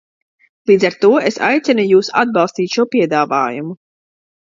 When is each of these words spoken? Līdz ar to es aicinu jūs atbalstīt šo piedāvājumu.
Līdz 0.69 0.85
ar 0.87 0.95
to 1.03 1.09
es 1.29 1.35
aicinu 1.47 1.85
jūs 1.91 2.09
atbalstīt 2.21 2.79
šo 2.79 2.87
piedāvājumu. 2.95 3.77